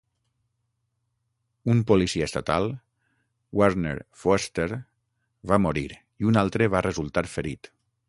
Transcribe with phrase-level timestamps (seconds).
[1.73, 2.65] Un policia estatal,
[3.61, 4.69] Werner Foerster,
[5.53, 7.77] va morir i un altre va resultar ferit.